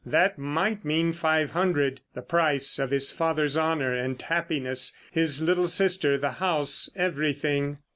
That 0.03 0.39
might 0.39 0.83
mean 0.83 1.13
five 1.13 1.51
hundred—the 1.51 2.23
price 2.23 2.79
of 2.79 2.89
his 2.89 3.11
father's 3.11 3.55
honour 3.55 3.93
and 3.93 4.19
happiness, 4.19 4.93
his 5.11 5.43
little 5.43 5.67
sister, 5.67 6.17
the 6.17 6.31
house, 6.31 6.89
everything. 6.95 7.77